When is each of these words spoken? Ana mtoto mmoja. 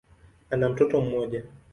Ana 0.51 0.69
mtoto 0.69 1.01
mmoja. 1.01 1.43